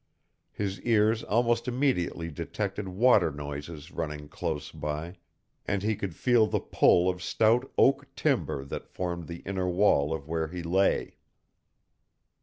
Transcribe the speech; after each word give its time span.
His 0.51 0.81
ears 0.81 1.21
almost 1.21 1.67
immediately 1.67 2.31
detected 2.31 2.87
water 2.87 3.29
noises 3.29 3.91
running 3.91 4.29
close 4.29 4.71
by, 4.71 5.17
and 5.67 5.83
he 5.83 5.95
could 5.95 6.15
feel 6.15 6.47
the 6.47 6.59
pull 6.59 7.07
of 7.07 7.21
stout 7.21 7.71
oak 7.77 8.07
timber 8.15 8.65
that 8.65 8.87
formed 8.89 9.27
the 9.27 9.41
inner 9.45 9.69
wall 9.69 10.11
of 10.11 10.27
where 10.27 10.47
he 10.47 10.63
lay. 10.63 11.17